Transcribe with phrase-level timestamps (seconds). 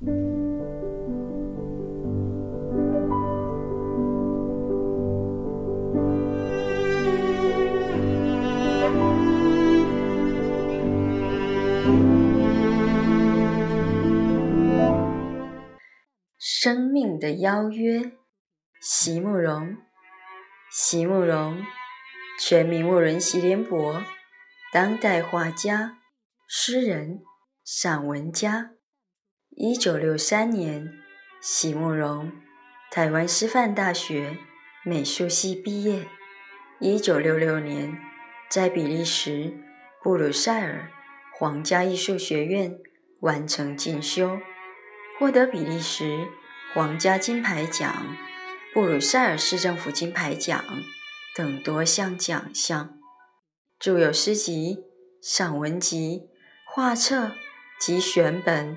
[0.00, 0.14] 生
[16.92, 18.12] 命的邀约，
[18.80, 19.76] 席慕容。
[20.70, 21.64] 席慕容，
[22.38, 24.04] 全名慕人席联博，
[24.72, 25.98] 当代画家、
[26.46, 27.20] 诗人、
[27.64, 28.77] 散文家。
[29.60, 30.88] 一九六三年，
[31.40, 32.30] 席慕容
[32.92, 34.38] 台湾师范大学
[34.84, 36.06] 美术系毕业。
[36.78, 37.98] 一九六六年，
[38.48, 39.58] 在比利时
[40.00, 40.92] 布鲁塞尔
[41.36, 42.78] 皇家艺术学院
[43.22, 44.38] 完成进修，
[45.18, 46.28] 获得比利时。
[46.72, 48.16] 皇家金牌奖、
[48.72, 50.62] 布鲁塞尔市政府金牌奖
[51.34, 52.96] 等多项奖项，
[53.80, 54.84] 著有诗集、
[55.20, 56.28] 散文集、
[56.64, 57.32] 画册
[57.80, 58.76] 及选本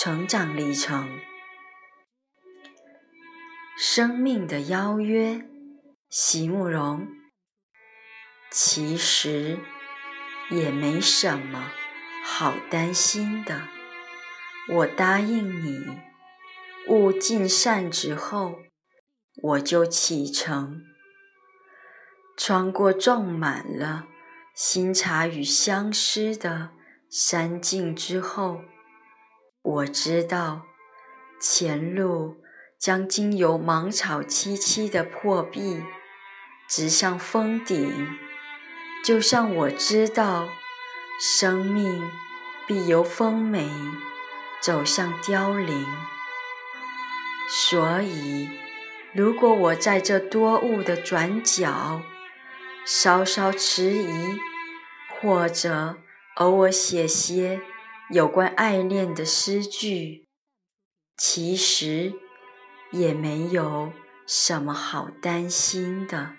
[0.00, 1.18] 成长历程。
[3.76, 5.44] 生命的邀约，
[6.08, 7.08] 席慕容。
[8.48, 9.58] 其实
[10.50, 11.72] 也没什么
[12.24, 13.62] 好担心的，
[14.68, 15.98] 我答应你。
[16.86, 18.60] 物尽善之后，
[19.42, 20.80] 我就启程，
[22.36, 24.06] 穿过种满了
[24.54, 26.70] 新茶与相思的
[27.10, 28.60] 山径之后，
[29.70, 30.62] 我知道
[31.38, 32.38] 前路
[32.78, 35.82] 将经由芒草萋萋的破壁，
[36.66, 38.08] 直向峰顶，
[39.04, 40.48] 就像我知道
[41.20, 42.10] 生命
[42.66, 43.68] 必由丰美
[44.62, 45.86] 走向凋零。
[47.50, 48.48] 所以，
[49.12, 52.00] 如果我在这多雾的转角
[52.86, 54.38] 稍稍迟疑，
[55.20, 55.98] 或者
[56.36, 57.60] 偶尔写些
[58.10, 60.26] 有关爱恋的诗句，
[61.18, 62.14] 其实
[62.90, 63.92] 也没有
[64.26, 66.34] 什么好担心的。